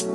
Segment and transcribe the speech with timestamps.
[0.00, 0.08] Hallo!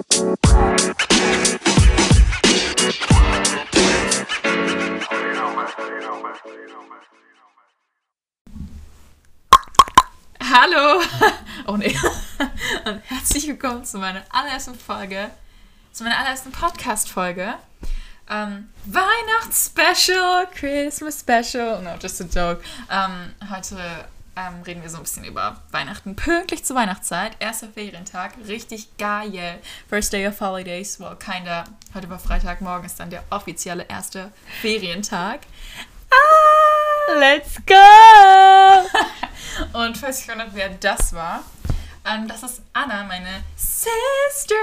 [11.67, 11.95] Oh nee.
[12.85, 15.29] Und herzlich willkommen zu meiner allerersten Folge,
[15.91, 17.53] zu meiner allerersten Podcast-Folge.
[18.29, 21.81] Ähm, Weihnachts-Special, Christmas-Special.
[21.83, 22.63] No, just a joke.
[22.89, 24.05] Ähm, heute
[24.35, 26.15] ähm, reden wir so ein bisschen über Weihnachten.
[26.15, 27.33] Pünktlich zur Weihnachtszeit.
[27.39, 28.33] Erster Ferientag.
[28.47, 29.59] Richtig geil.
[29.89, 30.99] First day of holidays.
[30.99, 31.63] Well, kinda.
[31.93, 32.61] Heute war Freitag.
[32.61, 35.41] Morgen ist dann der offizielle erste Ferientag.
[36.09, 37.19] Ah!
[37.19, 38.89] Let's go!
[39.79, 41.43] Und falls ich wundert, wer das war,
[42.05, 44.55] ähm, das ist Anna, meine Sister.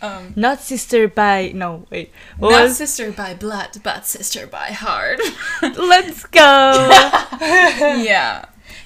[0.00, 2.12] Ähm, Not sister by no wait.
[2.38, 5.20] What not sister by blood, but sister by heart.
[5.62, 6.38] Let's go.
[8.02, 8.42] ja.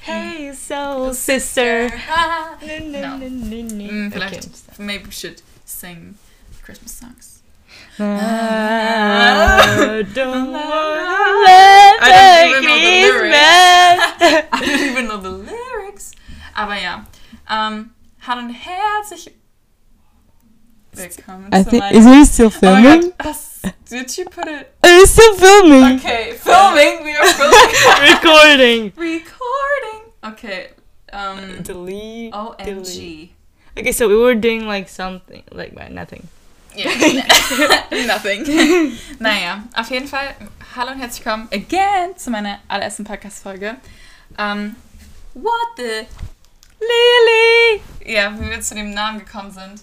[0.07, 1.91] Hey soul sister.
[2.09, 2.55] Ah.
[2.67, 3.19] No.
[3.19, 6.17] Mm, vielleicht, maybe we should sing
[6.63, 7.43] Christmas songs.
[7.99, 13.99] I don't I don't even know the Christmas.
[14.53, 16.13] I don't even know the lyrics.
[16.55, 17.05] Aber ja.
[17.49, 17.91] Ähm,
[18.27, 19.31] hallo und herzlich
[20.93, 21.97] willkommen I zu think meinem...
[21.97, 23.13] is he still Oh filming?
[23.19, 23.56] Was,
[23.89, 24.75] did you put it...
[24.83, 25.99] Are you still filming?
[25.99, 27.05] Okay, filming.
[27.05, 28.13] We are filming.
[28.13, 28.93] Recording.
[28.97, 30.01] Recording.
[30.25, 30.71] Okay.
[31.13, 31.63] Um.
[31.63, 32.33] Delete.
[32.33, 33.31] OMG.
[33.79, 36.29] Okay, so we were doing like something like uh, nothing.
[36.75, 36.89] Yeah.
[38.07, 38.45] Nothing.
[39.19, 40.35] naja, auf jeden Fall.
[40.75, 43.77] Hallo und herzlich willkommen again zu meiner allerersten Podcast-Folge.
[44.39, 44.77] Um,
[45.35, 46.07] what the
[46.81, 47.83] Lily?
[48.05, 49.81] Ja, wie wir zu dem Namen gekommen sind,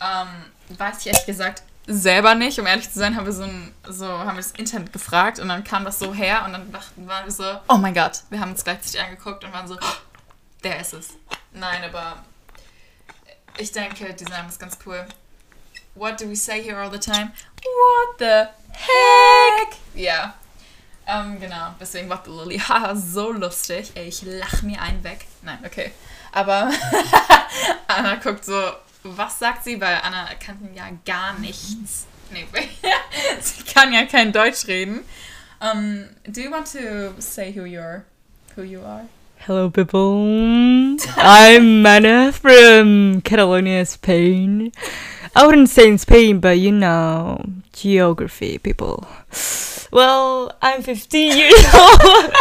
[0.00, 2.58] ähm, weiß ich ehrlich gesagt selber nicht.
[2.58, 5.48] Um ehrlich zu sein, haben wir so, ein, so haben wir das Internet gefragt und
[5.48, 8.40] dann kam das so her und dann dachten, waren wir so, oh mein Gott, wir
[8.40, 9.96] haben uns gleichzeitig angeguckt und waren so, oh,
[10.62, 11.08] der ist es.
[11.52, 12.24] Nein, aber
[13.58, 15.06] ich denke, Name ist ganz cool.
[15.94, 17.32] What do we say here all the time?
[17.62, 19.76] What the heck?
[19.94, 20.34] Ja.
[21.06, 22.58] Ähm, genau, deswegen the Lily.
[22.68, 23.92] Haha, so lustig.
[23.94, 25.26] Ey, ich lach mir einen weg.
[25.42, 25.92] Nein, okay.
[26.32, 26.70] Aber
[27.86, 28.72] Anna guckt so,
[29.04, 29.80] was sagt sie?
[29.80, 32.06] Weil Anna kann ja gar nichts.
[32.32, 32.46] Nee,
[33.40, 35.04] sie kann ja kein Deutsch reden.
[35.60, 38.04] Um, do you want to say who you're,
[38.56, 39.06] who you are?
[39.46, 40.96] Hello, people.
[41.16, 44.72] I'm Anna from Catalonia, Spain.
[45.36, 49.06] I wouldn't say in Spain, but you know, geography, people.
[49.92, 52.32] Well, I'm 15 years old.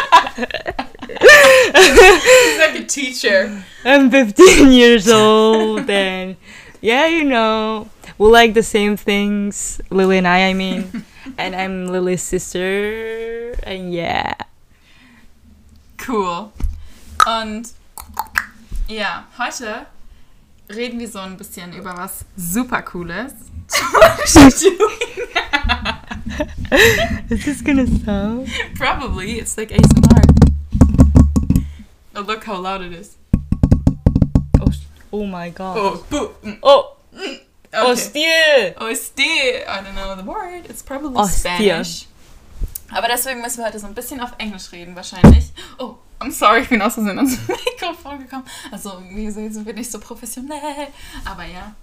[1.22, 3.64] She's like a teacher.
[3.86, 6.36] I'm 15 years old, and
[6.82, 11.06] yeah, you know, we like the same things, Lily and I, I mean.
[11.38, 14.34] and I'm Lily's sister, and yeah.
[15.98, 16.52] Cool.
[17.26, 17.70] Und
[18.88, 19.86] ja, heute
[20.70, 23.34] reden wir so ein bisschen über was super cooles.
[27.30, 28.50] Is this gonna sound?
[28.76, 30.03] Probably, it's like ASMR.
[32.24, 33.18] Oh, look how loud it is.
[34.62, 34.68] Oh,
[35.12, 35.78] oh my god.
[35.78, 36.30] Oh, boo.
[36.44, 36.96] Mm, Oh,
[37.76, 37.82] Okay.
[37.88, 38.74] hostie!
[38.80, 39.64] Oh, still.
[39.68, 40.66] I don't know the word.
[40.70, 41.56] It's probably Hostia.
[41.84, 42.06] Spanish.
[42.92, 45.52] Aber deswegen müssen wir heute so ein bisschen auf Englisch reden, wahrscheinlich.
[45.80, 48.46] Oh, I'm sorry, ich bin aus Versehen ans Mikrofon gekommen.
[48.72, 50.88] Also, wie sehen, sind wir nicht so professionell.
[51.26, 51.74] Aber ja.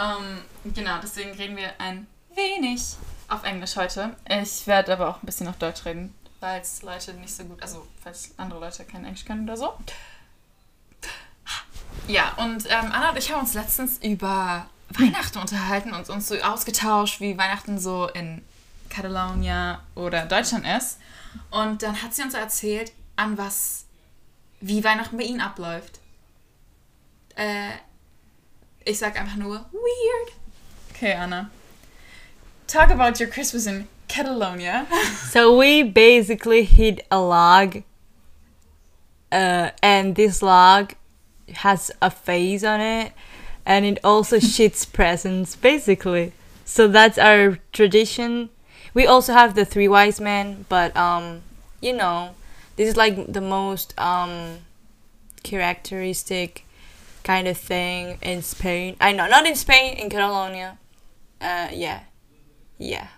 [0.00, 0.42] Ähm,
[0.74, 2.82] genau, deswegen reden wir ein wenig
[3.28, 4.16] auf Englisch heute.
[4.28, 7.86] Ich werde aber auch ein bisschen auf Deutsch reden, falls Leute nicht so gut, also
[8.02, 9.74] falls andere Leute kein Englisch können oder so.
[12.08, 16.36] Ja, und ähm, Anna und ich haben uns letztens über Weihnachten unterhalten und uns so
[16.36, 18.42] ausgetauscht, wie Weihnachten so in
[18.88, 20.98] Catalonia oder Deutschland ist.
[21.50, 23.86] Und dann hat sie uns erzählt, an was,
[24.60, 26.00] wie Weihnachten bei ihnen abläuft.
[27.34, 27.70] Äh,
[28.84, 30.32] ich sag einfach nur weird.
[30.94, 31.50] Okay, Anna.
[32.66, 34.86] Talk about your Christmas in Catalonia.
[35.30, 37.82] So we basically hit a log,
[39.30, 40.94] uh, and this log
[41.52, 43.12] has a face on it,
[43.66, 46.32] and it also shits presents, basically.
[46.64, 48.50] So that's our tradition.
[48.94, 51.42] We also have the three wise men, but um,
[51.80, 52.34] you know,
[52.76, 54.58] this is like the most um
[55.42, 56.64] characteristic
[57.22, 58.96] kind of thing in Spain.
[59.00, 60.78] I know, not in Spain, in Catalonia.
[61.40, 62.00] Uh, yeah,
[62.78, 63.08] yeah.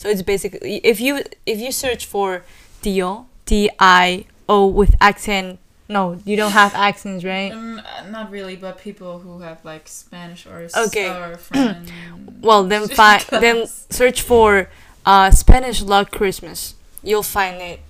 [0.00, 2.42] So it's basically if you if you search for
[2.80, 5.58] Dio D I O with accent.
[5.88, 7.52] No, you don't have accents, right?
[7.52, 11.08] Um, uh, not really, but people who have like Spanish or Okay.
[11.10, 11.90] or French.
[12.40, 14.70] Well, then find then search for
[15.04, 16.74] uh, Spanish Love Christmas.
[17.02, 17.80] You'll find it.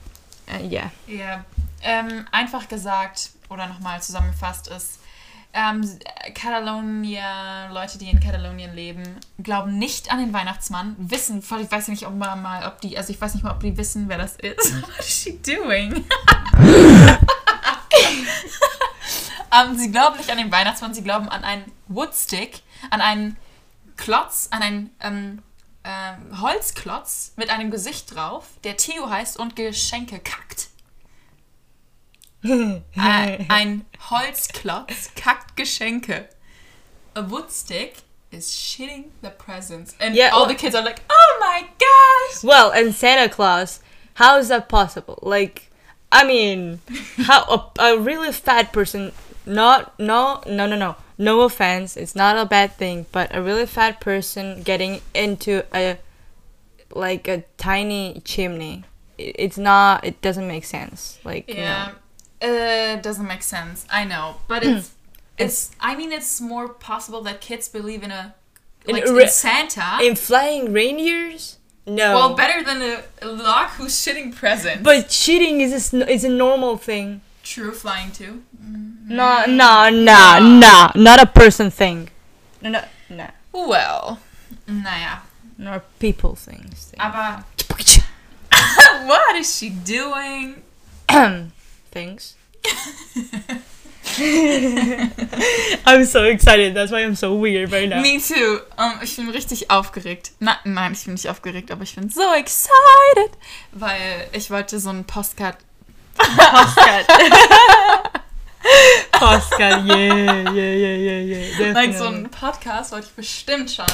[0.48, 0.90] Uh, yeah.
[1.06, 1.44] Ja,
[1.82, 4.98] ähm, einfach gesagt oder nochmal zusammengefasst ist,
[5.52, 5.98] ähm,
[6.34, 9.02] Catalonia, Leute, die in Katalonien leben,
[9.42, 13.12] glauben nicht an den Weihnachtsmann, wissen, ich weiß nicht ob man mal, ob die, also
[13.12, 14.82] ich weiß nicht mal, ob die wissen, wer das ist.
[14.82, 15.92] What is she doing?
[19.52, 23.36] ähm, sie glauben nicht an den Weihnachtsmann, sie glauben an einen Woodstick, an einen
[23.96, 25.42] Klotz, an einen ähm,
[25.84, 30.68] ähm, Holzklotz mit einem Gesicht drauf, der Theo heißt und Geschenke kackt.
[32.44, 36.28] Ein, äh, ein Holzklotz kackt Geschenke.
[37.14, 39.94] A woodstick is shitting the presents.
[40.00, 42.44] And Yeah, all well- the kids are like, oh my gosh!
[42.44, 43.80] Well, and Santa Claus,
[44.14, 45.18] how is that possible?
[45.22, 45.70] Like,
[46.12, 46.80] I mean,
[47.18, 49.12] how a, a really fat person,
[49.46, 53.66] not no no no no no offense, it's not a bad thing, but a really
[53.66, 55.98] fat person getting into a
[56.92, 58.84] like a tiny chimney,
[59.18, 60.04] i- it's not.
[60.04, 61.18] It doesn't make sense.
[61.24, 61.90] Like, you know.
[62.42, 63.86] Yeah, uh, doesn't make sense.
[63.90, 64.92] I know, but it's
[65.38, 65.70] it's.
[65.80, 68.34] I mean, it's more possible that kids believe in a
[68.86, 69.98] In like a in Santa.
[70.02, 72.14] in flying reindeers, no.
[72.14, 74.82] well, better than a, a log who's shitting presents.
[74.82, 77.20] but cheating is a, is a normal thing.
[77.42, 78.42] True, flying too.
[79.08, 82.10] No, no, no, no, not a person thing.
[82.62, 83.26] No, no, no.
[83.52, 84.18] Well,
[84.68, 85.20] naja.
[85.58, 86.92] Nor people things.
[86.98, 87.44] Aber
[89.06, 90.62] what is she doing?
[91.90, 92.36] things.
[95.86, 96.74] I'm so excited.
[96.74, 98.02] That's why I'm so weird right now.
[98.02, 98.60] Me too.
[98.76, 100.32] Um, ich bin richtig aufgeregt.
[100.40, 103.30] Na, nein, ich bin nicht aufgeregt, aber ich bin so excited,
[103.72, 105.56] weil ich wollte so einen Postcard.
[106.16, 107.06] Postcard.
[109.12, 109.86] Postcard.
[109.86, 111.20] Yeah, yeah, yeah, yeah,
[111.58, 111.72] yeah.
[111.72, 113.86] Like so einen Podcast wollte ich bestimmt schon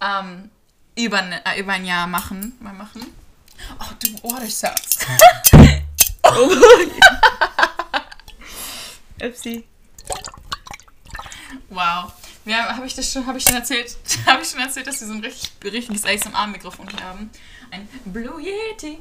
[0.00, 0.50] ähm,
[0.96, 2.56] über, ne, äh, über ein Jahr machen.
[2.60, 3.02] Mal machen.
[3.78, 4.98] Oh, du Water Sounds.
[9.22, 9.64] Oopsie.
[11.70, 12.12] Wow.
[12.44, 13.96] Ja, habe ich das schon, habe ich schon erzählt,
[14.26, 17.30] habe ich schon erzählt, dass wir so ein richtig, richtiges ASMR-Mikrofon hier haben.
[17.70, 18.98] Ein Blue Yeti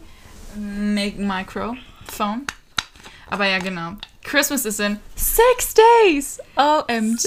[0.55, 2.45] Mi- Microphone.
[3.29, 3.93] Aber ja, genau.
[4.23, 6.39] Christmas is in six days.
[6.55, 7.19] OMG.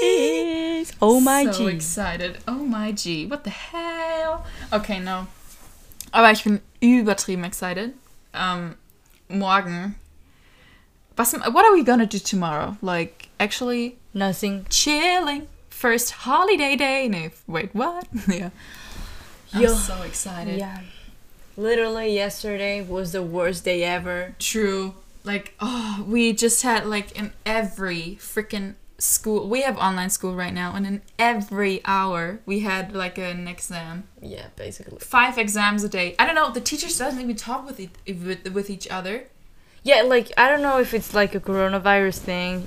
[0.00, 0.92] Jeez.
[1.00, 1.70] Oh my so G.
[1.72, 2.38] excited.
[2.46, 3.28] Oh my G.
[3.28, 4.44] What the hell?
[4.70, 5.26] Okay, no.
[6.12, 7.94] Aber ich bin übertrieben excited.
[8.32, 8.76] Ähm,
[9.28, 9.96] morgen.
[11.18, 12.76] Was, what are we gonna do tomorrow?
[12.82, 14.66] Like, actually, Nothing.
[14.68, 15.48] chilling.
[15.70, 17.08] First holiday day.
[17.08, 18.06] No, wait, what?
[18.28, 18.50] yeah.
[19.52, 19.68] I'm Yo.
[19.74, 20.58] so excited.
[20.58, 20.80] Yeah.
[21.56, 24.34] Literally yesterday was the worst day ever.
[24.38, 24.94] True.
[25.24, 29.48] Like, oh, we just had like in every freaking school.
[29.48, 34.04] We have online school right now, and in every hour we had like an exam.
[34.20, 34.98] Yeah, basically.
[34.98, 36.14] Five exams a day.
[36.18, 36.50] I don't know.
[36.52, 39.24] The teachers doesn't even talk with, e- with with each other.
[39.86, 42.66] Yeah, like I don't know if it's like a coronavirus thing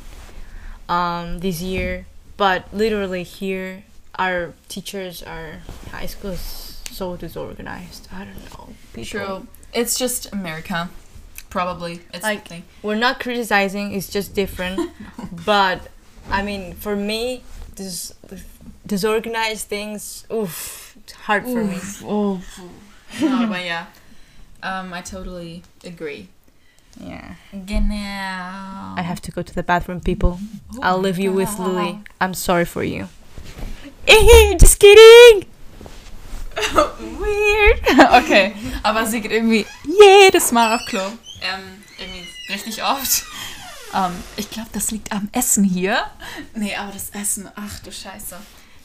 [0.88, 2.06] um this year,
[2.38, 3.84] but literally here
[4.18, 5.60] our teachers our
[5.92, 8.08] high school is so disorganized.
[8.10, 8.70] I don't know.
[8.94, 9.20] People.
[9.20, 9.48] True.
[9.74, 10.90] It's just America.
[11.50, 12.00] Probably.
[12.14, 12.64] It's Like- the thing.
[12.82, 14.80] We're not criticizing, it's just different.
[15.46, 15.80] but
[16.32, 17.44] I mean, for me,
[17.76, 18.14] this
[18.88, 21.80] disorganized things, oof, it's hard for me.
[22.04, 22.42] Oh.
[23.22, 23.88] no, but yeah.
[24.64, 26.30] Um, I totally agree.
[26.98, 27.36] Yeah.
[27.52, 28.96] Genau.
[28.98, 30.40] I have to go to the bathroom, people.
[30.76, 31.68] Oh I'll leave you with God.
[31.68, 32.00] Lily.
[32.20, 33.08] I'm sorry for you.
[34.58, 35.46] just kidding.
[36.74, 37.80] Weird.
[38.24, 38.54] Okay,
[38.84, 41.02] aber sie geht irgendwie jedes Mal auf Klo.
[41.42, 43.24] Ähm, irgendwie richtig oft.
[43.94, 46.04] Ähm, ich glaube, das liegt am Essen hier.
[46.56, 48.36] Nee, aber das Essen, ach du Scheiße.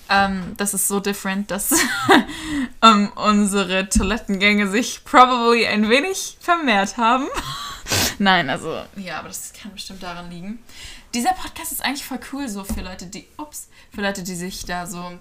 [0.09, 1.73] Ähm, das ist so different, dass
[2.83, 7.27] ähm, unsere Toilettengänge sich probably ein wenig vermehrt haben.
[8.19, 10.59] Nein, also, ja, aber das kann bestimmt daran liegen.
[11.15, 14.65] Dieser Podcast ist eigentlich voll cool, so für Leute, die, ups, für Leute, die sich
[14.65, 15.19] da so,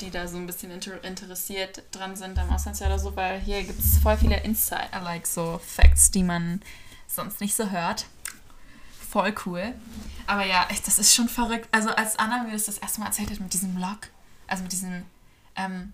[0.00, 3.62] die da so ein bisschen inter interessiert dran sind am Auslandsjahr oder so, weil hier
[3.62, 6.60] gibt es voll viele Insight, like so Facts, die man
[7.06, 8.06] sonst nicht so hört.
[9.10, 9.74] Voll cool.
[10.26, 11.68] Aber ja, echt, das ist schon verrückt.
[11.72, 14.10] Also als Anna mir das das erste Mal erzählt hat mit diesem Log,
[14.46, 15.04] also mit diesem
[15.56, 15.92] ähm,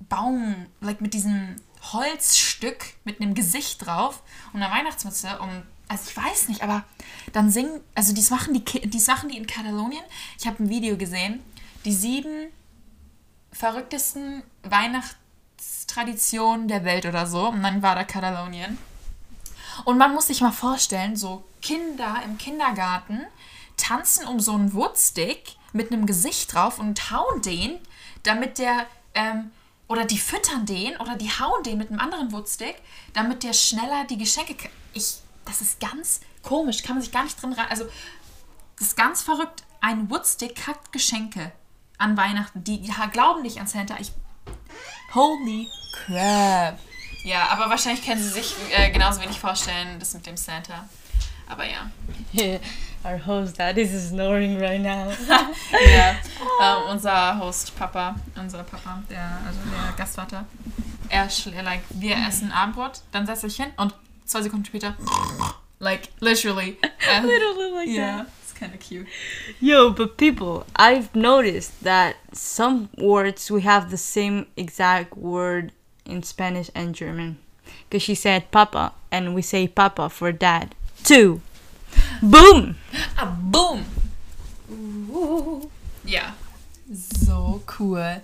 [0.00, 1.56] Baum, like mit diesem
[1.92, 4.22] Holzstück mit einem Gesicht drauf
[4.52, 6.84] und einer Weihnachtsmütze und also ich weiß nicht, aber
[7.32, 10.02] dann singen, also dies machen die dies machen die in Katalonien.
[10.38, 11.42] Ich habe ein Video gesehen,
[11.84, 12.48] die sieben
[13.52, 18.78] verrücktesten Weihnachtstraditionen der Welt oder so und dann war da Katalonien.
[19.84, 23.20] Und man muss sich mal vorstellen, so Kinder im Kindergarten
[23.76, 27.78] tanzen um so einen Woodstick mit einem Gesicht drauf und hauen den,
[28.22, 29.50] damit der, ähm,
[29.92, 32.76] oder die füttern den oder die hauen den mit einem anderen Woodstick,
[33.12, 34.70] damit der schneller die Geschenke.
[34.94, 37.66] Ich, das ist ganz komisch, kann man sich gar nicht drin rein.
[37.68, 37.84] Also,
[38.78, 39.64] Das ist ganz verrückt.
[39.82, 41.52] Ein Woodstick hackt Geschenke
[41.98, 42.64] an Weihnachten.
[42.64, 43.96] Die, die glauben nicht an Santa.
[44.00, 44.12] Ich.
[45.14, 46.78] Holy crap.
[47.24, 50.88] Ja, aber wahrscheinlich können sie sich äh, genauso wenig vorstellen, das mit dem Santa.
[51.46, 51.90] Aber ja.
[53.04, 55.10] Our host dad is snoring right now.
[55.72, 56.16] ja.
[56.60, 60.46] Ähm, unser Host Papa, unser Papa, der, also der Gastvater,
[61.08, 63.92] er, er like, wir essen Abendbrot, dann setzt er sich hin und
[64.24, 64.96] zwei Sekunden später,
[65.80, 66.78] like, literally.
[66.82, 69.06] Äh, Literally like yeah, it's kind of cute.
[69.60, 75.72] Yo, but people, I've noticed that some words we have the same exact word
[76.06, 77.38] in Spanish and German.
[77.88, 80.74] Because she said papa, and we say papa for dad.
[81.02, 81.40] Two.
[82.20, 82.76] Boom!
[83.16, 83.84] Ah, boom!
[86.04, 86.34] Ja,
[86.92, 88.22] so cool.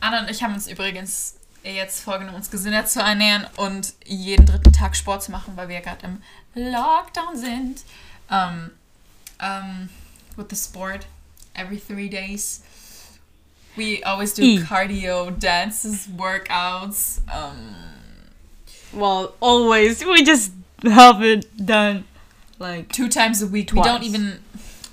[0.00, 4.72] Anna und ich haben uns übrigens jetzt vorgenommen, uns gesünder zu ernähren und jeden dritten
[4.72, 6.22] Tag Sport zu machen, weil wir gerade im
[6.54, 7.82] Lockdown sind.
[8.30, 8.70] Um,
[9.42, 9.88] um,
[10.36, 11.06] with the sport,
[11.54, 12.62] every three days.
[13.76, 14.58] We always do E.
[14.62, 17.20] cardio, dances, workouts.
[17.28, 17.90] Um,
[18.92, 20.04] Well, always.
[20.04, 20.52] We just
[20.82, 22.04] have it done.
[22.60, 23.72] Like, two times a week.
[23.72, 24.40] We don't even.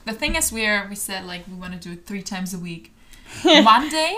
[0.05, 2.57] The thing is, we're we said like we want to do it three times a
[2.57, 2.93] week.
[3.43, 4.15] Monday,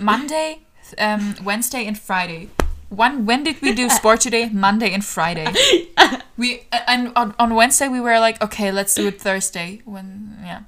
[0.00, 0.62] Monday,
[0.96, 2.48] um, Wednesday, and Friday.
[2.88, 3.26] One.
[3.26, 4.48] When did we do sport today?
[4.48, 5.52] Monday and Friday.
[6.38, 9.82] We and on, on Wednesday we were like, okay, let's do it Thursday.
[9.84, 10.62] When yeah,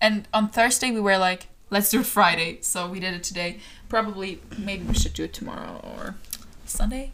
[0.00, 2.60] and on Thursday we were like, let's do it Friday.
[2.62, 3.58] So we did it today.
[3.88, 6.14] Probably maybe we should do it tomorrow or
[6.66, 7.10] Sunday.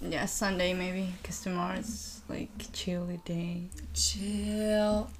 [0.00, 1.14] Yeah, Sunday maybe.
[1.20, 3.68] Because tomorrow is like chilly day.
[3.94, 5.10] Chill.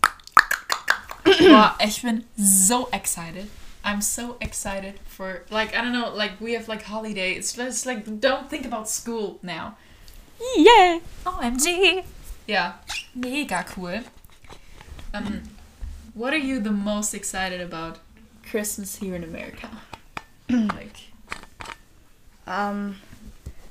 [1.24, 3.48] Boah, ich bin so excited.
[3.84, 7.32] I'm so excited for like I don't know like we have like holiday.
[7.34, 9.76] It's just like don't think about school now.
[10.56, 11.00] Yeah!
[11.24, 12.04] OMG.
[12.46, 12.74] Ja,
[13.14, 14.00] mega cool.
[15.14, 15.42] Um,
[16.14, 17.98] what are you the most excited about
[18.48, 19.68] Christmas here in America?
[20.48, 21.10] like
[22.46, 22.96] Um,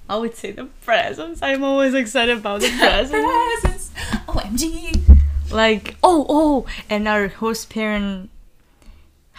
[0.08, 1.42] I would say the presents.
[1.42, 3.12] I'm always excited about the presents.
[3.62, 3.92] presents.
[4.28, 5.18] OMG.
[5.52, 8.30] like, oh, oh, and our host parent.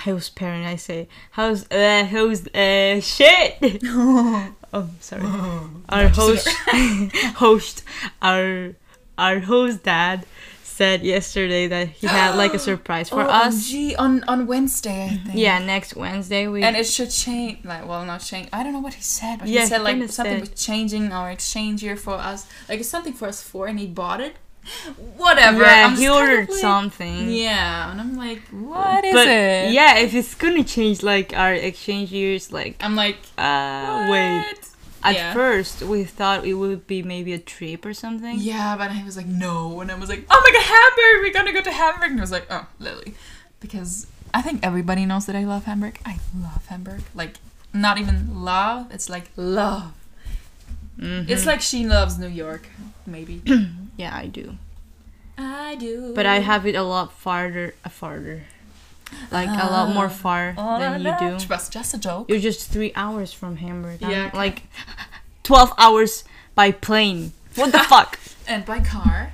[0.00, 1.08] Host parent, I say.
[1.30, 3.56] House, uh, host, uh, shit!
[3.84, 5.22] oh, sorry.
[5.88, 6.48] our host,
[7.36, 7.82] host,
[8.20, 8.74] our,
[9.16, 10.26] our host dad
[10.76, 13.54] said yesterday that he had like a surprise for us.
[13.72, 15.38] OMG on on Wednesday I think.
[15.46, 16.62] Yeah, next Wednesday we.
[16.62, 18.48] And it should change, like, well, not change.
[18.52, 21.04] I don't know what he said, but Yeah, he said like something said- with changing
[21.18, 22.40] our exchange year for us.
[22.68, 24.34] Like it's something for us four, and he bought it.
[25.16, 25.62] Whatever.
[25.62, 27.30] yeah, I'm he just kind of ordered like- something.
[27.30, 29.72] Yeah, and I'm like, what is but it?
[29.72, 34.54] yeah, if it's gonna change like our exchange years, like I'm like, uh, wait.
[35.06, 35.32] At Yeah.
[35.34, 38.38] first, we thought it would be maybe a trip or something.
[38.40, 41.32] Yeah, but I was like, no, and I was like, oh my god, Hamburg, we're
[41.32, 43.14] gonna go to Hamburg, and I was like, oh, Lily,
[43.60, 46.00] because I think everybody knows that I love Hamburg.
[46.04, 47.34] I love Hamburg, like
[47.72, 49.92] not even love, it's like love.
[50.98, 51.28] Mhm.
[51.28, 52.66] It's like she loves New York,
[53.06, 53.42] maybe.
[53.96, 54.56] yeah, I do,
[55.38, 56.12] I do.
[56.14, 58.44] but I have it a lot farther, uh, farther,
[59.30, 61.38] like a lot more far Oh, than you do.
[61.38, 62.28] Just, just a joke.
[62.28, 64.00] You're just three hours from Hamburg.
[64.00, 64.62] Yeah, like
[65.42, 67.32] twelve hours by plane.
[67.54, 68.18] What the fuck?
[68.46, 69.32] And by car.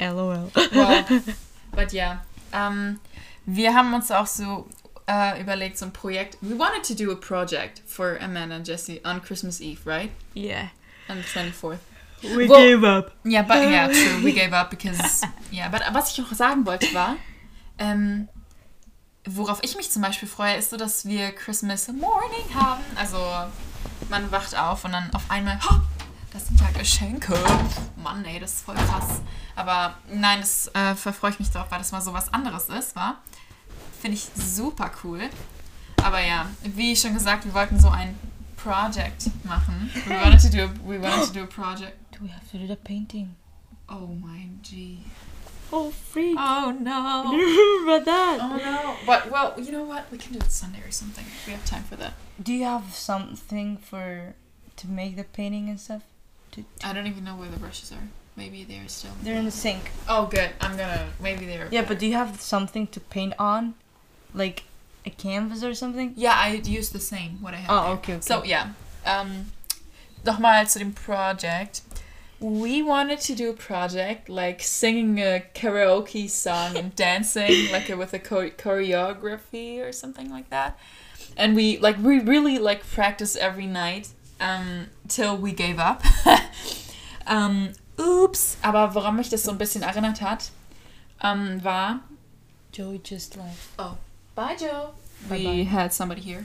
[0.00, 0.50] LOL.
[0.74, 1.04] Well,
[1.72, 2.18] but yeah.
[2.52, 3.00] Um,
[3.46, 4.68] wir haben uns auch so
[5.06, 6.36] äh, überlegt, so ein Projekt.
[6.42, 10.10] We wanted to do a project for Amanda and Jesse on Christmas Eve, right?
[10.34, 10.68] yeah,
[11.08, 11.78] On the 24th.
[12.36, 13.12] we Well- gave up.
[13.24, 14.24] Yeah, but yeah, true.
[14.24, 15.68] We gave up because yeah.
[15.68, 17.16] But was ich noch sagen wollte war,
[17.78, 18.28] ähm,
[19.26, 22.82] worauf ich mich zum Beispiel freue, ist so, dass wir Christmas Morning haben.
[22.96, 23.18] Also
[24.10, 25.82] man wacht auf und dann auf einmal, "Ha,
[26.32, 27.34] das sind ja Geschenke.
[27.96, 29.20] Mann, ey, das ist voll krass.
[29.56, 32.96] Aber nein, das äh, verfreue ich mich drauf, weil das mal so was anderes ist,
[32.96, 33.18] war.
[34.00, 35.20] Finde ich super cool.
[36.02, 38.18] Aber ja, wie schon gesagt, wir wollten so ein
[38.56, 39.90] Project machen.
[40.06, 41.96] We wanted to do a, we wanted to do a project.
[42.12, 43.34] Do we have to do the painting?
[43.88, 44.98] Oh my G.
[45.72, 46.36] Oh, freak!
[46.38, 47.32] Oh no.
[47.86, 48.38] Remember that?
[48.40, 48.96] Oh no.
[49.06, 50.10] But well, you know what?
[50.10, 51.24] We can do it Sunday or something.
[51.46, 52.14] We have time for that.
[52.42, 54.34] Do you have something for
[54.76, 56.02] to make the painting and stuff?
[56.52, 58.08] To, I don't even know where the brushes are.
[58.36, 59.12] Maybe they're still.
[59.22, 59.90] they're in the sink.
[60.08, 60.50] Oh, good.
[60.60, 61.08] I'm gonna.
[61.20, 61.68] Maybe they're.
[61.70, 63.74] Yeah, but do you have something to paint on,
[64.34, 64.64] like
[65.06, 66.14] a canvas or something?
[66.16, 67.40] Yeah, I use the same.
[67.40, 67.70] What I have.
[67.70, 68.20] Oh, okay, okay.
[68.20, 68.70] So yeah.
[69.06, 69.52] Um,
[70.24, 71.82] nochmal zu dem project.
[72.44, 77.96] We wanted to do a project like singing a karaoke song and dancing like a,
[77.96, 80.78] with a chor- choreography or something like that.
[81.38, 84.08] And we like we really like practice every night
[84.40, 86.02] um, till we gave up.
[87.26, 88.58] um, oops.
[88.62, 90.50] Aber woran mich das so ein bisschen erinnert hat,
[91.22, 92.00] ähm, war,
[92.72, 93.70] Joey just left.
[93.78, 93.96] Oh,
[94.34, 94.92] bye, Joe.
[95.30, 95.50] Bye-bye.
[95.50, 96.44] We had somebody here,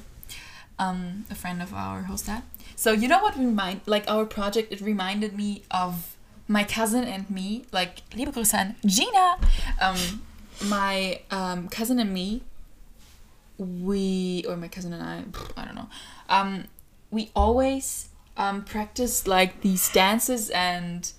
[0.78, 2.44] um, a friend of our host dad.
[2.80, 4.72] So you know what remind like our project?
[4.72, 6.16] It reminded me of
[6.48, 7.66] my cousin and me.
[7.74, 9.38] Like liebe Grüße an Gina.
[9.82, 10.22] Um,
[10.64, 12.42] my um, cousin and me.
[13.58, 15.26] We or my cousin and I.
[15.58, 15.90] I don't know.
[16.30, 16.70] Um,
[17.12, 18.08] we always
[18.38, 21.12] um practiced like these dances and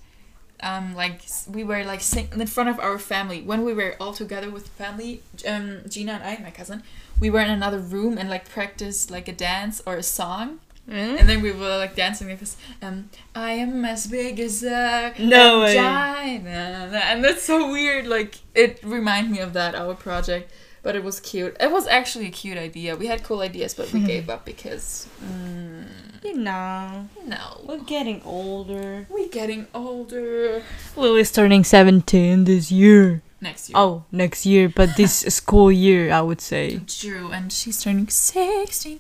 [0.63, 4.15] um, like we were like sing in front of our family when we were all
[4.15, 5.23] together with family.
[5.47, 6.83] Um, Gina and I, my cousin,
[7.21, 11.19] we were in another room and like practiced like a dance or a song, Really?
[11.19, 12.57] and then we were like dancing this.
[12.83, 18.09] Um, I am as big as a No vagina," and that's so weird.
[18.09, 20.51] Like it reminded me of that our project,
[20.83, 21.57] but it was cute.
[21.61, 22.97] It was actually a cute idea.
[22.97, 25.87] We had cool ideas, but we gave up because mm,
[26.25, 27.61] You know, no.
[27.65, 29.07] we're getting older.
[29.09, 30.63] We're getting older.
[30.97, 33.23] Lily's turning 17 this year.
[33.41, 33.79] Next year.
[33.79, 36.81] Oh, next year, but this school year, I would say.
[36.87, 38.99] True, and she's turning 16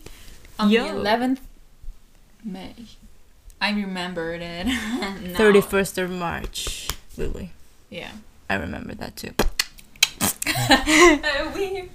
[0.58, 0.84] on Yo.
[0.86, 1.38] the 11th
[2.44, 2.74] May.
[3.60, 4.66] I remembered it.
[4.66, 5.38] now.
[5.38, 7.50] 31st of March, Lily.
[7.90, 8.12] Yeah.
[8.48, 9.30] I remember that too.
[11.54, 11.90] We.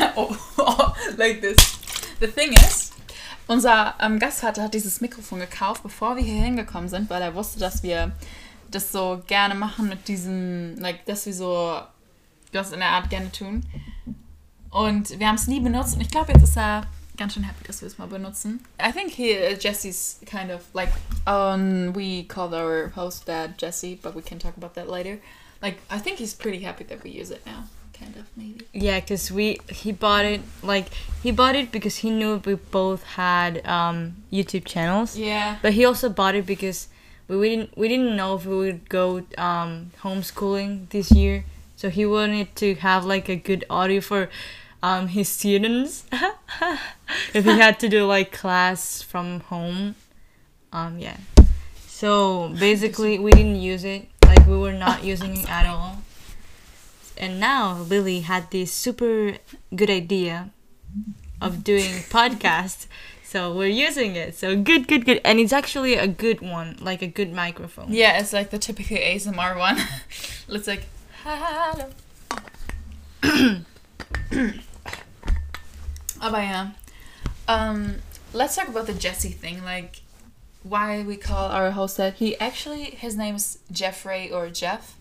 [0.16, 1.56] oh, oh, like this.
[2.20, 2.92] The thing is,
[3.48, 7.60] unser ähm, Gastvater hat dieses Mikrofon gekauft, bevor wir hier hingekommen sind, weil er wusste,
[7.60, 8.12] dass wir
[8.70, 11.80] das so gerne machen mit diesem, like, dass wir so
[12.52, 13.64] das in der Art gerne tun.
[14.70, 17.64] Und wir haben es nie benutzt und ich glaube, jetzt ist er ganz schön happy,
[17.66, 18.60] dass wir es mal benutzen.
[18.80, 20.92] I think he, uh, Jesse's kind of like,
[21.26, 25.18] um, we called our host dad Jesse, but we can talk about that later.
[25.62, 27.64] Like, I think he's pretty happy that we use it now,
[27.98, 28.66] kind of, maybe.
[28.74, 30.86] Yeah, cause we he bought it like
[31.22, 35.56] he bought it because he knew we both had um, YouTube channels, Yeah.
[35.62, 36.88] but he also bought it because
[37.28, 41.44] we, we didn't we didn't know if we would go um, homeschooling this year,
[41.76, 44.28] so he wanted to have like a good audio for
[44.82, 46.04] um, his students
[47.34, 49.94] if he had to do like class from home.
[50.72, 51.16] Um, yeah.
[51.86, 54.08] So basically, we didn't use it.
[54.24, 56.02] Like we were not using it at all.
[57.16, 59.38] And now Lily had this super
[59.74, 60.50] good idea
[61.40, 62.86] of doing podcast.
[63.22, 64.36] So we're using it.
[64.36, 65.20] So good, good, good.
[65.24, 67.92] And it's actually a good one, like a good microphone.
[67.92, 69.78] Yeah, it's like the typical ASMR one.
[70.48, 70.84] it's like,
[71.24, 71.90] hello.
[76.20, 76.72] Aber ja.
[77.48, 77.96] Um,
[78.32, 79.64] let's talk about the Jesse thing.
[79.64, 80.02] Like,
[80.62, 82.14] why we call our host that.
[82.14, 84.96] He actually, his name is Jeffrey or Jeff,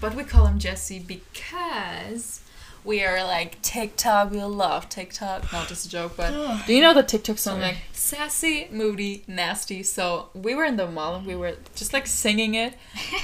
[0.00, 2.42] but we call him Jesse because
[2.84, 4.30] we are like TikTok.
[4.30, 5.52] We love TikTok.
[5.52, 9.82] Not just a joke, but do you know the TikTok song like sassy, moody, nasty?
[9.82, 12.74] So we were in the mall and we were just like singing it,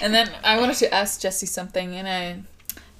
[0.02, 2.42] and then I wanted to ask Jesse something, and I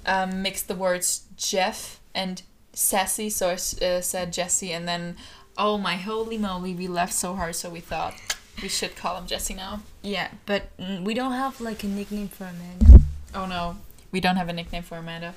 [0.05, 2.41] um, mixed the words Jeff and
[2.73, 5.15] sassy, so I s- uh, said Jesse, and then
[5.57, 8.15] oh my holy moly, we laughed so hard, so we thought
[8.61, 9.81] we should call him Jesse now.
[10.01, 13.01] Yeah, but mm, we don't have like a nickname for Amanda.
[13.35, 13.77] Oh no,
[14.11, 15.33] we don't have a nickname for Amanda.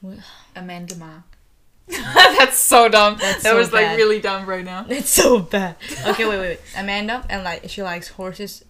[0.00, 0.18] What?
[0.54, 1.10] Amanda Ma.
[1.88, 3.16] That's so dumb.
[3.20, 4.86] That's that so was like really dumb right now.
[4.88, 5.76] It's so bad.
[6.06, 6.60] Okay, wait, wait, wait.
[6.76, 8.64] Amanda and like she likes horses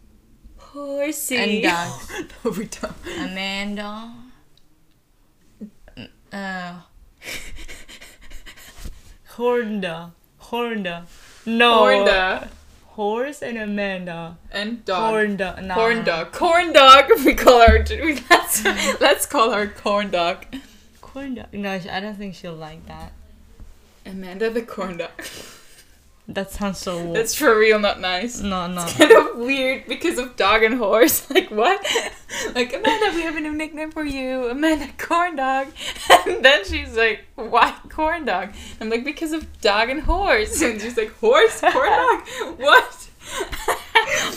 [0.58, 1.36] Horsey.
[1.36, 2.10] and dogs.
[2.44, 2.92] no, we don't.
[3.18, 4.12] Amanda.
[6.32, 6.74] Uh.
[9.30, 10.12] Hornda.
[10.40, 11.04] Hornda.
[11.44, 11.82] No.
[11.82, 12.48] Hornda
[12.96, 14.38] Horse and Amanda.
[14.50, 15.12] and dog.
[15.12, 15.62] Hornda.
[15.62, 15.74] Nah.
[15.74, 16.32] Corn dog.
[16.32, 17.10] Corn dog.
[17.26, 17.84] We call her.
[17.90, 18.64] we- Let's,
[19.00, 20.46] let's call her corn dog.
[21.02, 21.52] Corn dog.
[21.52, 23.12] No, I don't think she'll like that.
[24.06, 25.10] Amanda the corn dog.
[26.28, 27.16] That sounds so weird.
[27.16, 28.40] That's for real not nice.
[28.40, 28.84] No, no.
[28.84, 31.26] Kind of weird because of dog and horse.
[31.36, 31.84] Like what?
[32.54, 35.68] Like Amanda, we have a new nickname for you, Amanda Corn Dog.
[36.26, 40.80] And then she's like, "Why corn dog?" I'm like, "Because of dog and horse." And
[40.80, 42.20] she's like, "Horse, corn dog,
[42.58, 43.08] what?"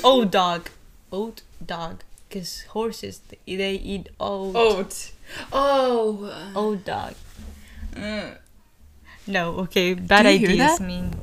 [0.03, 0.69] Oat dog.
[1.11, 2.03] Oat dog.
[2.27, 4.55] Because horses, they eat oat.
[4.55, 5.11] Oat.
[5.51, 6.51] Oh.
[6.55, 7.13] Oat dog.
[7.93, 8.37] Mm.
[9.25, 9.93] No, okay.
[9.95, 11.15] Bad ideas mean.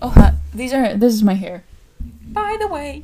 [0.00, 0.32] Oh, huh.
[0.54, 0.94] these are.
[0.96, 1.64] This is my hair.
[2.32, 3.02] By the way,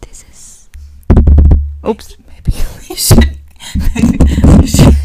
[0.00, 0.68] This is.
[1.86, 2.16] Oops.
[2.28, 2.56] maybe
[2.88, 3.38] we should.
[3.94, 4.18] Maybe
[4.58, 4.96] we should.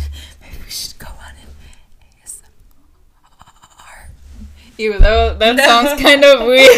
[0.42, 1.50] Maybe we should go on an
[2.24, 4.10] ASMR.
[4.78, 6.70] Ew, that, that sounds kind of weird.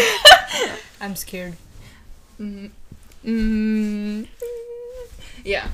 [1.00, 1.56] I'm scared.
[2.40, 2.70] Mm,
[3.24, 4.26] mm,
[5.44, 5.68] yeah.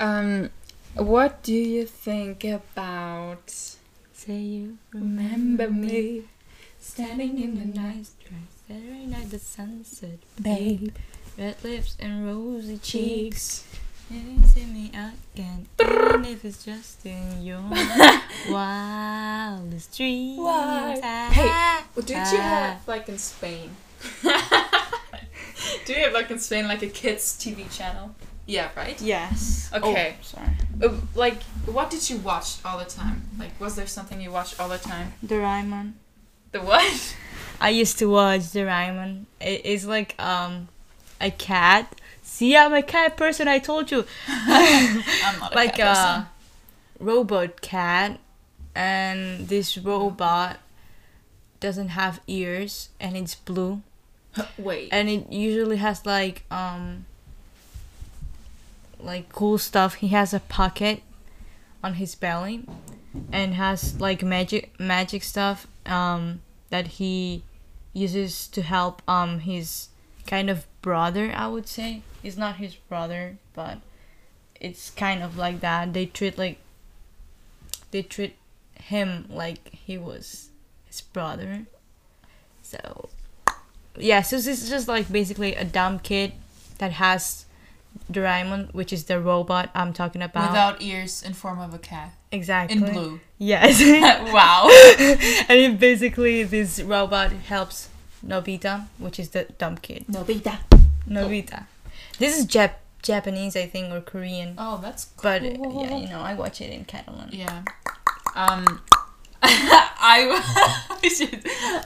[0.00, 0.50] Um,
[0.94, 3.76] what do you think about
[4.24, 6.22] Say you remember me
[6.80, 10.94] standing in the night, dress every night the sunset, babe?
[11.36, 13.66] red lips and rosy cheeks.
[14.10, 17.60] You didn't see me again, even if it's just in your
[18.50, 20.38] wildest dreams.
[20.38, 21.00] Why?
[21.02, 22.76] Ah, Hey, Well, did you ah.
[22.78, 23.70] have like in Spain?
[25.86, 28.14] Do you have like in Spain like a kids TV channel?
[28.46, 29.00] Yeah, right.
[29.00, 29.70] Yes.
[29.72, 30.16] Okay.
[30.18, 30.48] Oh, sorry.
[30.82, 33.22] Uh, like, what did you watch all the time?
[33.38, 35.14] Like, was there something you watched all the time?
[35.22, 35.92] The Doraemon.
[36.52, 37.16] The what?
[37.60, 39.24] I used to watch the Doraemon.
[39.40, 40.68] It is like um
[41.20, 42.00] a cat.
[42.22, 43.48] See, I'm a cat person.
[43.48, 44.04] I told you.
[44.28, 46.28] I'm not a like cat a
[47.02, 48.20] robot cat,
[48.74, 50.58] and this robot
[51.60, 53.82] doesn't have ears, and it's blue.
[54.58, 54.88] Wait.
[54.90, 57.06] and it usually has like um
[59.04, 59.94] like cool stuff.
[59.94, 61.02] He has a pocket
[61.82, 62.64] on his belly,
[63.30, 66.40] and has like magic magic stuff um
[66.70, 67.42] that he
[67.92, 69.88] uses to help um his
[70.26, 71.32] kind of brother.
[71.34, 73.78] I would say he's not his brother, but
[74.60, 75.92] it's kind of like that.
[75.92, 76.58] They treat like
[77.90, 78.36] they treat
[78.74, 80.48] him like he was
[80.86, 81.66] his brother.
[82.62, 83.08] So
[83.96, 86.32] yeah, so this is just like basically a dumb kid
[86.78, 87.43] that has
[88.10, 90.50] Doraemon, which is the robot I'm talking about.
[90.50, 92.12] Without ears in form of a cat.
[92.32, 92.76] exactly.
[92.76, 93.20] In blue.
[93.38, 93.80] Yes.
[94.32, 94.68] wow.
[95.48, 97.88] and it basically this robot helps
[98.26, 100.04] Nobita, which is the dumb kid.
[100.10, 100.58] Nobita.
[101.08, 101.66] Nobita.
[102.18, 104.54] This is Jap- Japanese, I think, or Korean.
[104.56, 105.22] Oh, that's cool.
[105.22, 107.28] But yeah, you know, I watch it in Catalan.
[107.32, 107.62] Yeah.
[108.34, 108.80] Um,
[109.42, 110.40] I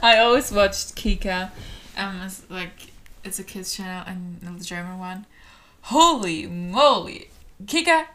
[0.01, 1.51] I always watched Kika.
[1.97, 2.91] Um, it's like
[3.23, 5.25] it's a kids channel and the German one.
[5.89, 7.29] Holy moly,
[7.65, 8.05] Kika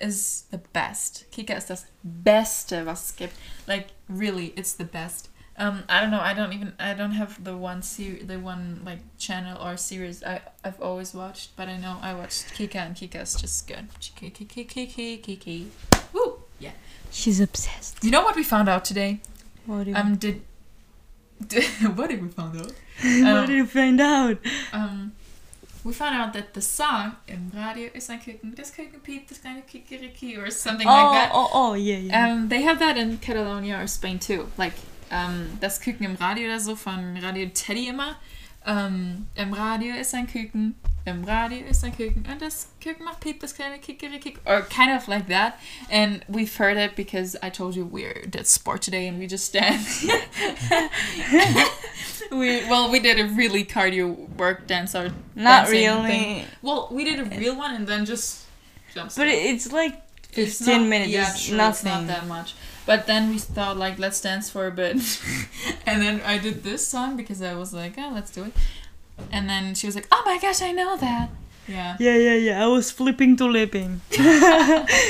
[0.00, 1.26] is the best.
[1.30, 3.34] Kika ist das Beste, was es gibt.
[3.66, 5.28] Like really, it's the best.
[5.58, 6.20] Um, I don't know.
[6.22, 6.72] I don't even.
[6.80, 11.12] I don't have the one ser- the one like channel or series I I've always
[11.12, 13.88] watched, but I know I watched Kika and Kika is just good.
[14.00, 15.70] Kiki Kiki Kiki Kiki.
[16.14, 16.38] Woo!
[16.58, 16.72] Yeah.
[17.10, 18.02] She's obsessed.
[18.02, 19.20] You know what we found out today?
[19.66, 20.40] What do you, Um, did,
[21.46, 22.72] did what did we find out?
[23.02, 24.38] what um, did you find out?
[24.72, 25.12] Um,
[25.84, 29.40] we found out that the song im Radio ist ein Küken, das Küken piept, das
[29.40, 31.30] kleine Kikeriki, or something oh, like that.
[31.34, 32.32] oh, oh, yeah, yeah.
[32.32, 34.46] Um, they have that in Catalonia or Spain too.
[34.56, 34.74] Like,
[35.10, 38.16] um, das Küken im Radio oder so von Radio Teddy immer.
[38.64, 43.20] Um, Im Radio ist ein Küken, im Radio ist ein Küken, und das Küken macht
[43.20, 44.36] Piep, das kleine Kikeriki.
[44.44, 45.54] Or kind of like that.
[45.90, 49.46] And we've heard it because I told you we're did sport today and we just
[49.46, 49.80] stand.
[52.30, 56.06] we well, we did a really cardio work dance or Not really.
[56.08, 56.44] thing.
[56.62, 58.46] Well, we did a real one and then just
[58.94, 59.12] jump.
[59.16, 60.00] But it- it's like
[60.34, 61.10] It's 15 not- minutes.
[61.10, 61.92] Yeah, it's sure, nothing.
[61.92, 62.54] It's not that much.
[62.86, 64.96] But then we thought like let's dance for a bit,
[65.86, 68.52] and then I did this song because I was like, oh, let's do it.
[69.30, 71.28] And then she was like, oh my gosh, I know that.
[71.68, 71.96] Yeah.
[71.98, 72.64] Yeah, yeah, yeah.
[72.64, 74.00] I was flipping to lipping.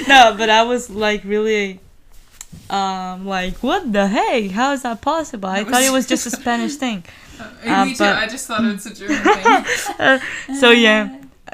[0.08, 1.80] no, but I was like really
[2.70, 4.50] um like what the heck?
[4.52, 5.48] How is that possible?
[5.48, 7.04] I That thought it was just a Spanish thing.
[7.42, 7.94] Uh, me Uh, too.
[7.98, 10.20] but- I just thought it's a German thing.
[10.60, 11.08] So yeah,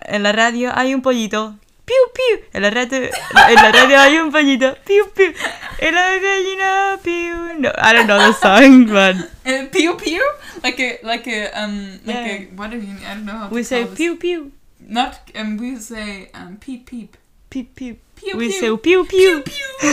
[0.05, 1.55] en la radio hay un pollito.
[1.87, 2.45] Piu piu.
[2.53, 4.77] En la radio en la radio hay un pollito.
[4.85, 5.33] Piu piu.
[5.81, 7.59] En la gallina piu.
[7.61, 10.21] No, I don't know the song, but And pew pew,
[10.62, 12.27] like a like a um like Yeah.
[12.27, 12.99] a what do you mean?
[13.07, 14.53] I don't know how we to say piu piu.
[14.81, 17.16] Not um we say um peep peep.
[17.51, 18.01] Peep peep.
[18.16, 18.61] Pew We pew.
[18.61, 19.42] say pew pew.
[19.42, 19.42] pew.
[19.81, 19.92] pew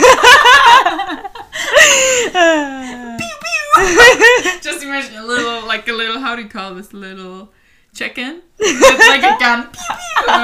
[3.18, 3.62] pew.
[4.62, 7.52] Just imagine a little, like a little, how do you call this little
[7.94, 8.42] chicken?
[8.58, 9.68] It's like a gun.
[9.70, 10.34] Pew pew.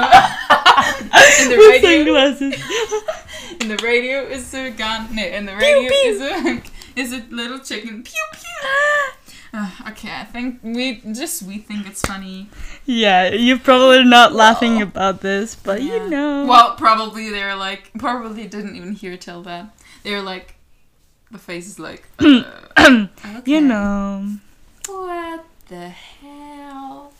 [1.43, 2.53] in the radio, sunglasses.
[3.61, 5.15] in the radio is a gun.
[5.15, 6.09] No, in the radio pew.
[6.11, 6.61] is a
[6.95, 8.03] is a little chicken.
[8.03, 8.49] Pew pew.
[9.53, 12.49] Uh, okay, I think we just we think it's funny.
[12.85, 16.03] Yeah, you're probably not laughing about this, but Yeah.
[16.03, 16.45] you know.
[16.45, 19.73] Well, probably they're like probably didn't even hear till that.
[20.03, 20.55] They're like
[21.31, 22.43] the face is like uh,
[22.77, 23.41] okay.
[23.45, 24.37] you know.
[24.87, 27.13] What the hell?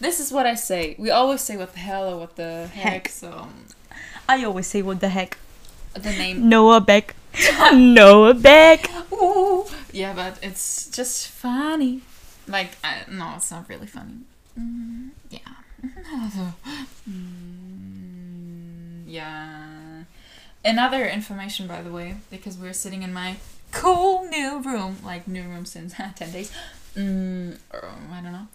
[0.00, 0.94] This is what I say.
[0.98, 2.92] We always say what the hell or what the heck.
[2.92, 3.08] Heck.
[3.08, 3.48] So
[4.28, 5.38] I always say, what the heck?
[5.94, 6.48] the name.
[6.48, 7.16] Noah Beck.
[7.72, 8.90] Noah Beck.
[9.12, 9.64] Ooh.
[9.98, 12.02] Yeah, but it's just funny.
[12.46, 14.20] Like I, no, it's not really funny.
[14.56, 15.40] Mm, yeah.
[17.10, 20.04] Mm, yeah.
[20.64, 23.38] Another information, by the way, because we're sitting in my
[23.72, 26.52] cool new room, like new room since ten days.
[26.94, 28.46] Mm, I don't know.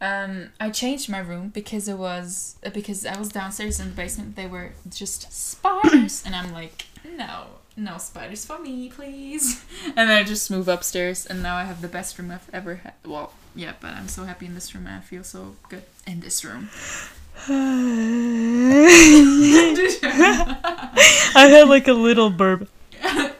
[0.00, 4.34] Um, I changed my room because it was because I was downstairs in the basement.
[4.34, 7.44] They were just spiders, and I'm like, no,
[7.76, 9.64] no spiders for me, please.
[9.96, 12.94] And I just move upstairs, and now I have the best room I've ever had.
[13.04, 14.86] Well, yeah, but I'm so happy in this room.
[14.86, 16.70] I feel so good in this room.
[21.34, 22.68] I had like a little burp.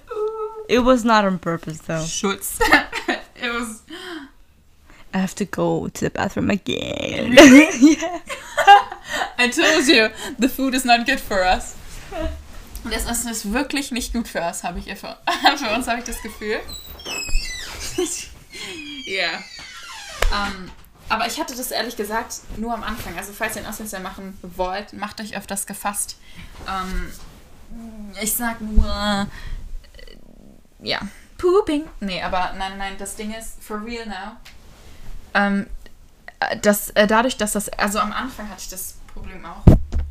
[0.68, 2.02] It was not on purpose though.
[2.02, 2.58] Schutz.
[2.62, 3.82] it was.
[5.12, 7.32] I have to go to the bathroom again.
[7.32, 8.20] Yeah.
[9.36, 11.76] I told you, the food is not good for us.
[12.84, 15.16] Das Essen ist wirklich nicht gut für uns, habe ich für,
[15.56, 16.60] für uns habe ich das Gefühl.
[19.06, 19.32] Ja.
[20.32, 20.70] Ähm,
[21.08, 23.16] aber ich hatte das ehrlich gesagt nur am Anfang.
[23.18, 26.16] Also falls ihr ein Auslandsjahr machen wollt, macht euch öfters gefasst.
[26.68, 27.12] Ähm,
[28.20, 29.26] ich sag nur, äh,
[30.86, 31.00] ja,
[31.38, 31.84] pooping.
[32.00, 34.36] Nee, aber nein, nein, das Ding ist, for real now.
[35.34, 35.66] Ähm,
[36.40, 39.64] äh, das, äh, dadurch, dass das, also am Anfang hatte ich das Problem auch.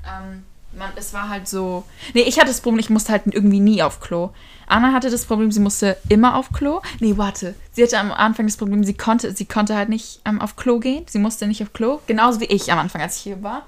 [0.06, 0.46] Ähm,
[0.78, 1.84] man, es war halt so.
[2.14, 4.32] Nee, ich hatte das Problem, ich musste halt irgendwie nie auf Klo.
[4.68, 6.82] Anna hatte das Problem, sie musste immer auf Klo.
[7.00, 7.56] Nee, warte.
[7.74, 10.80] Sie hatte am Anfang das Problem, sie konnte, sie konnte halt nicht ähm, auf Klo
[10.80, 11.06] gehen.
[11.10, 12.00] Sie musste nicht auf Klo.
[12.08, 13.66] Genauso wie ich am Anfang, als ich hier war.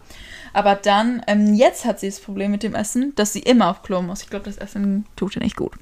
[0.53, 3.81] Aber dann, ähm, jetzt hat sie das Problem mit dem Essen, dass sie immer auf
[3.81, 4.21] Klo muss.
[4.21, 5.73] Ich glaube, das Essen tut ihr nicht gut.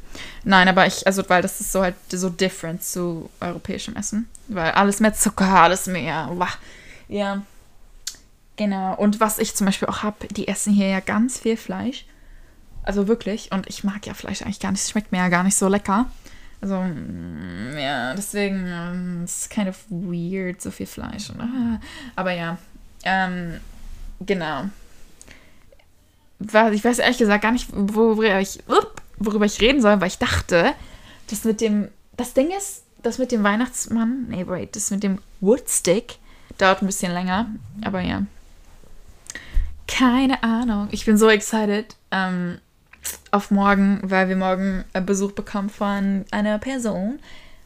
[0.43, 4.27] Nein, aber ich, also, weil das ist so halt so different zu europäischem Essen.
[4.47, 6.31] Weil alles mehr Zucker, alles mehr.
[6.33, 6.47] Wah.
[7.09, 7.43] Ja.
[8.57, 8.95] Genau.
[8.95, 12.05] Und was ich zum Beispiel auch habe, die essen hier ja ganz viel Fleisch.
[12.83, 13.51] Also wirklich.
[13.51, 14.81] Und ich mag ja Fleisch eigentlich gar nicht.
[14.81, 16.07] Es schmeckt mir ja gar nicht so lecker.
[16.61, 21.31] Also, mm, ja, deswegen ähm, es ist kind of weird, so viel Fleisch.
[21.39, 21.79] Ah.
[22.15, 22.57] Aber ja.
[23.03, 23.59] Ähm,
[24.19, 24.65] genau.
[26.39, 28.59] Ich weiß ehrlich gesagt gar nicht, worüber ich,
[29.17, 30.73] worüber ich reden soll, weil ich dachte,
[31.29, 31.87] das mit dem.
[32.17, 34.27] Das Ding ist, das mit dem Weihnachtsmann.
[34.29, 36.17] Nee, wait, das mit dem Woodstick
[36.57, 37.47] dauert ein bisschen länger.
[37.83, 38.23] Aber ja.
[39.91, 40.87] Keine Ahnung.
[40.91, 42.59] Ich bin so excited ähm,
[43.31, 47.19] auf morgen, weil wir morgen äh, Besuch bekommen von einer Person.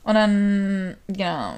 [0.04, 1.56] Und dann, genau.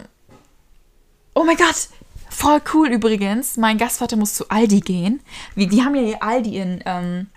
[1.33, 1.89] Oh mein Gott!
[2.29, 3.57] Voll cool übrigens.
[3.57, 5.21] Mein Gastvater muss zu Aldi gehen.
[5.55, 7.27] Wie, die haben ja hier Aldi in ähm,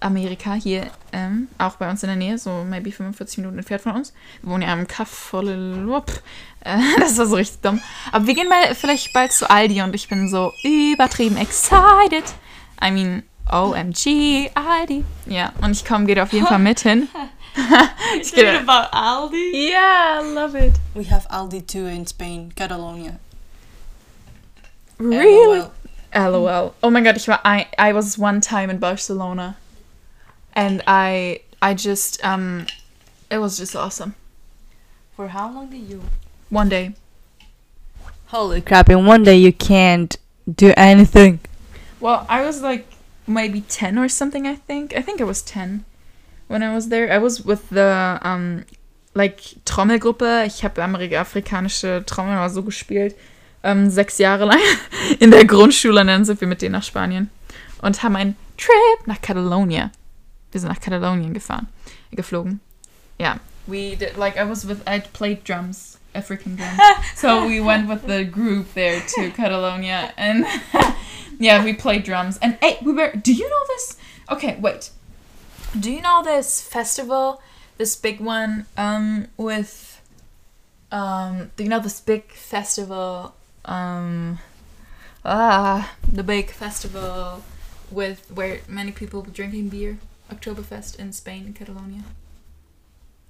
[0.00, 3.92] Amerika, hier ähm, auch bei uns in der Nähe, so maybe 45 Minuten entfernt von
[3.92, 4.14] uns.
[4.42, 5.32] Wir wohnen ja im Kaff.
[5.32, 5.42] Äh,
[6.98, 7.80] das war so richtig dumm.
[8.12, 12.24] Aber wir gehen mal vielleicht bald zu Aldi und ich bin so übertrieben excited.
[12.78, 15.04] I mean, OMG, Aldi.
[15.26, 17.08] Ja, und ich komme, geht auf jeden Fall mit hin.
[18.20, 18.58] ich gehe.
[18.58, 19.70] about Aldi?
[19.70, 20.74] Yeah, I love it.
[20.94, 23.18] We have Aldi too in Spain, Catalonia.
[24.98, 25.60] Really?
[25.60, 25.70] LOL.
[26.14, 26.74] LOL.
[26.82, 29.56] Oh my god, ich war I, I was one time in Barcelona.
[30.54, 32.66] And I I just um
[33.30, 34.14] it was just awesome.
[35.16, 36.02] For how long did you?
[36.50, 36.94] One day.
[38.28, 40.16] Holy crap, in one day you can't
[40.52, 41.40] do anything.
[42.06, 42.84] Well, I was like
[43.26, 44.94] maybe 10 or something, I think.
[44.96, 45.84] I think I was 10
[46.46, 47.10] when I was there.
[47.12, 48.64] I was with the um
[49.14, 50.44] like Trommelgruppe.
[50.46, 53.16] Ich habe amerik- afrikanische Trommel oder so gespielt.
[53.64, 54.60] Ähm, sechs Jahre lang
[55.18, 56.00] in der Grundschule.
[56.02, 57.28] Und dann sind wir mit denen nach Spanien
[57.82, 59.90] und haben einen Trip nach Catalonia.
[60.52, 61.66] Wir sind nach Katalonien gefahren,
[62.12, 62.60] geflogen.
[63.18, 66.80] Yeah, we did like I was with I played drums, African drums.
[67.14, 70.46] so we went with the group there to Catalonia and
[71.38, 72.38] yeah, we played drums.
[72.40, 73.96] And hey, we were do you know this?
[74.30, 74.90] Okay, wait.
[75.78, 77.42] Do you know this festival?
[77.78, 80.00] This big one um with
[80.90, 84.38] um do you know this big festival um
[85.24, 87.42] ah the big festival
[87.90, 89.98] with where many people drinking beer
[90.32, 92.04] Oktoberfest in Spain Catalonia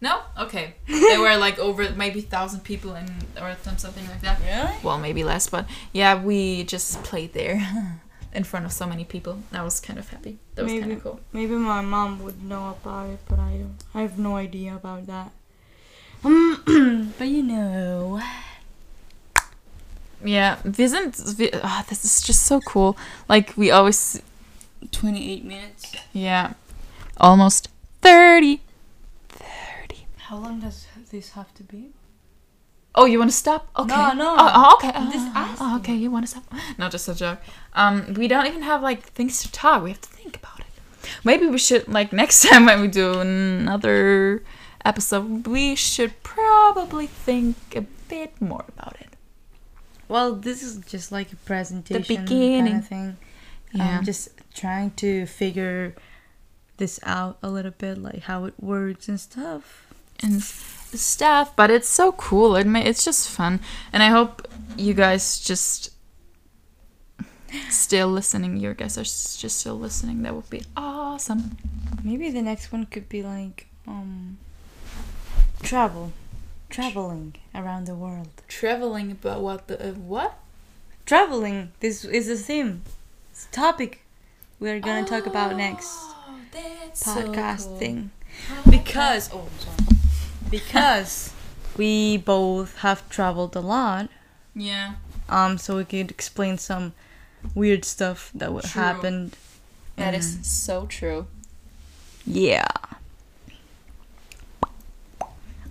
[0.08, 0.14] no
[0.44, 3.06] okay there were like over maybe thousand people in
[3.42, 4.76] or something like that Really?
[4.86, 7.58] well maybe less but yeah we just played there
[8.36, 11.02] in front of so many people I was kind of happy that was kind of
[11.02, 13.78] cool Maybe my mom would know about it, but I don't.
[13.94, 15.30] I have no idea about that.
[16.24, 18.20] Um, but you know.
[20.24, 22.96] yeah wir sind wir, ah, this is just so cool
[23.28, 24.20] like we always
[24.92, 25.92] 28 minutes.
[26.12, 26.54] yeah
[27.18, 27.68] almost
[28.02, 28.65] 30 30
[30.28, 31.90] How long does this have to be?
[32.94, 33.68] Oh, you want to stop?
[33.78, 33.94] Okay.
[33.94, 34.36] No, no.
[34.38, 34.90] Oh, oh, okay.
[34.96, 35.66] I'm just Oh, asking.
[35.66, 35.94] Oh, okay.
[35.94, 36.44] You want to stop?
[36.78, 37.40] No, just a joke.
[37.74, 39.82] Um, we don't even have like things to talk.
[39.82, 40.66] We have to think about it.
[41.22, 44.42] Maybe we should like next time when we do another
[44.84, 49.10] episode, we should probably think a bit more about it.
[50.08, 52.76] Well, this is just like a presentation The beginning.
[52.76, 53.16] of thing.
[53.72, 53.98] Yeah.
[53.98, 55.94] I'm just trying to figure
[56.78, 59.85] this out a little bit, like how it works and stuff.
[60.22, 63.60] And stuff but it's so cool it ma- it's just fun
[63.92, 65.90] and i hope you guys just
[67.70, 71.56] still listening you guys are just still listening that would be awesome
[72.04, 74.38] Maybe the next one could be like um
[75.62, 76.12] travel.
[76.70, 78.28] traveling around the world.
[78.46, 80.38] Traveling about what the uh, what?
[81.04, 81.72] Traveling.
[81.80, 82.82] This is the theme.
[83.32, 84.02] It's a topic
[84.60, 87.78] we're gonna talk about next Oh, podcast so cool.
[87.78, 88.10] thing.
[88.70, 89.95] Because oh, sorry.
[90.50, 91.32] Because
[91.76, 94.08] we both have traveled a lot.
[94.54, 94.94] Yeah.
[95.28, 96.92] Um, so we could explain some
[97.54, 98.82] weird stuff that would True.
[98.82, 99.36] happened.
[99.96, 101.26] That is so true.
[102.24, 102.66] Yeah.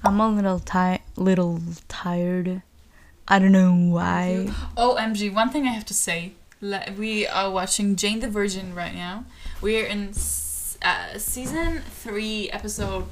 [0.04, 2.62] I'm a little ti- little tired.
[3.28, 4.50] I don't know why.
[4.78, 6.34] OMG, one thing I have to say.
[6.62, 9.26] We are watching Jane the Virgin right now.
[9.62, 10.14] We are in
[10.82, 13.06] uh, season 3, episode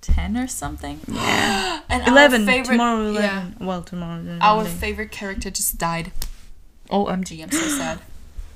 [0.00, 1.00] 10 or something.
[1.08, 1.80] Yeah.
[1.88, 3.10] and our Eleven favorite- tomorrow.
[3.10, 3.42] yeah.
[3.42, 3.56] Eleven.
[3.66, 4.38] Well, tomorrow.
[4.40, 6.12] Our favorite character just died.
[6.90, 7.98] OMG, I'm so sad.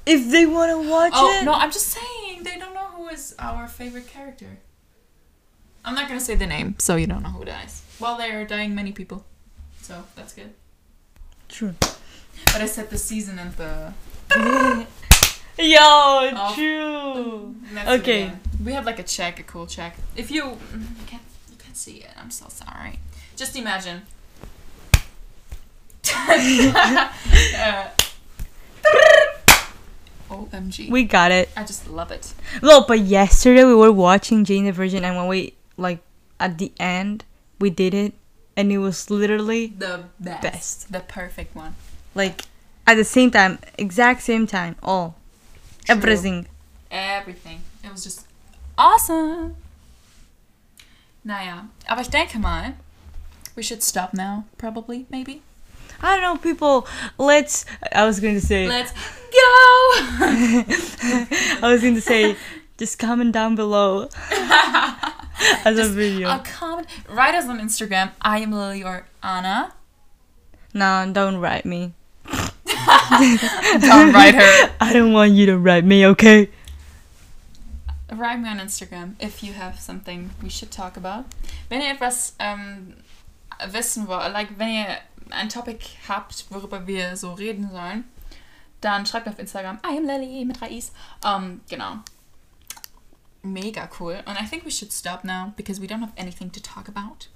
[0.06, 1.44] if they wanna watch oh, it.
[1.44, 2.42] no, I'm just saying.
[2.44, 4.58] They don't know who is our favorite character.
[5.84, 7.82] I'm not gonna say the name, so you don't know who dies.
[8.00, 9.24] Well, there are dying many people.
[9.82, 10.54] So, that's good.
[11.48, 11.74] True.
[12.46, 13.92] But I said the season and the
[15.58, 16.52] Yo, Oh.
[16.54, 17.54] true.
[17.86, 18.32] Okay.
[18.64, 19.96] We have like a check, a cool check.
[20.16, 21.22] If you mm, can't
[21.72, 22.98] you can't see it, I'm so sorry.
[23.36, 24.02] Just imagine.
[26.14, 27.88] uh,
[30.30, 30.90] OMG.
[30.90, 31.48] We got it.
[31.56, 32.34] I just love it.
[32.62, 36.00] No, but yesterday we were watching Jane the Virgin, and when we like
[36.40, 37.24] at the end,
[37.58, 38.12] we did it,
[38.56, 40.42] and it was literally The best.
[40.42, 40.92] Best.
[40.92, 41.74] The perfect one.
[42.14, 42.42] like
[42.86, 45.16] at the same time, exact same time, all
[45.86, 45.94] True.
[45.96, 46.46] everything.
[46.90, 47.60] Everything.
[47.84, 48.26] It was just
[48.76, 49.56] awesome.
[51.24, 52.74] Naja, aber ich denke mal,
[53.56, 55.42] we should stop now, probably, maybe.
[56.02, 56.86] I don't know, people.
[57.16, 57.64] Let's.
[57.92, 58.66] I was going to say.
[58.66, 58.98] Let's go!
[60.20, 62.34] I was going to say,
[62.76, 64.08] just comment down below
[65.64, 66.28] as a video.
[66.28, 66.88] A comment.
[67.08, 68.10] Write us on Instagram.
[68.20, 69.74] I am Lily or Anna.
[70.74, 71.92] no, don't write me.
[72.26, 74.74] Don't write her.
[74.80, 76.48] I don't want you to write me, okay?
[78.12, 81.24] Write me on Instagram if you have something we should talk about.
[81.70, 82.94] Wenn ihr etwas ähm,
[83.70, 84.98] wissen wollt, like wenn ihr
[85.30, 88.04] ein Topic habt, worüber wir so reden sollen,
[88.82, 89.78] dann schreibt auf Instagram.
[89.82, 90.92] I am Lily mit I's.
[91.24, 92.00] Um, genau.
[93.42, 94.22] Mega cool.
[94.26, 97.28] And I think we should stop now because we don't have anything to talk about.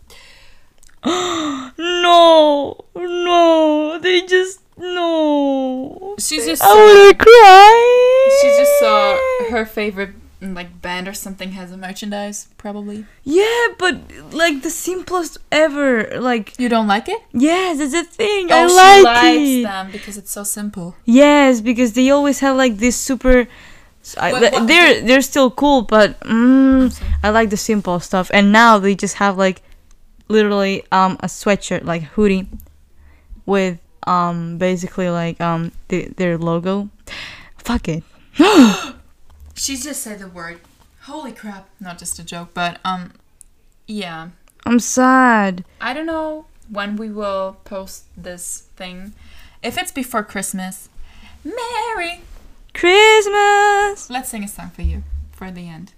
[1.78, 6.16] No, no, they just no.
[6.18, 8.38] She's just I wanna cry.
[8.40, 9.18] She just saw
[9.50, 13.06] her favorite like band or something has a merchandise, probably.
[13.24, 13.96] Yeah, but
[14.32, 16.20] like the simplest ever.
[16.20, 17.20] Like You don't like it?
[17.32, 18.48] yes, that's a thing.
[18.50, 19.62] oh, I like it.
[19.62, 20.94] them because it's so simple.
[21.04, 23.46] Yes, because they always have like this super.
[24.18, 28.30] I, what- they're they're still cool, but mm, I like the simple stuff.
[28.32, 29.62] And now they just have like
[30.28, 32.46] literally um a sweatshirt like hoodie
[33.46, 36.88] with um basically like um the, their logo.
[37.58, 38.04] Fuck it.
[39.56, 40.60] She just said the word.
[41.02, 41.68] Holy crap!
[41.80, 43.12] Not just a joke, but um,
[43.86, 44.30] yeah.
[44.64, 45.64] I'm sad.
[45.80, 49.14] I don't know when we will post this thing.
[49.62, 50.88] If it's before Christmas,
[51.44, 52.20] Merry.
[52.74, 54.10] Christmas.
[54.10, 55.92] Let's sing a song for you for the end.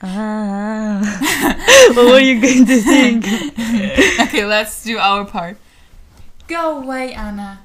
[0.00, 1.00] Ah.
[1.94, 3.18] what were you going to sing?
[4.20, 5.56] okay, let's do our part.
[6.46, 7.60] Go away, Anna.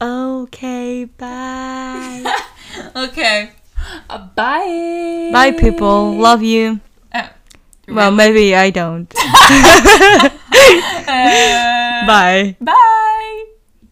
[0.00, 2.36] okay, bye.
[2.94, 3.50] Okay.
[4.34, 5.30] Bye.
[5.32, 6.14] bye, people.
[6.16, 6.80] Love you.
[7.12, 7.28] Uh,
[7.88, 9.12] Well, maybe I don't.
[9.16, 10.28] uh,
[12.06, 12.56] Bye.
[12.60, 13.04] Bye.